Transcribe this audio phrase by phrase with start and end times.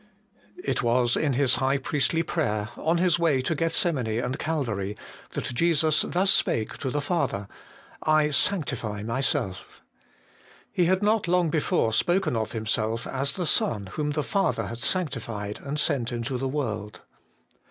[0.63, 4.97] IT was in His High priestly prayer, on His way to Gethsemane and Calvary,
[5.35, 7.47] that Jesus thus spake to the Father:'
[8.21, 9.83] I sanctify myself.'
[10.71, 14.79] He had not long before spoken of Himself as 'the Son whom the Father hath
[14.79, 17.01] sanctified and sent into the world.'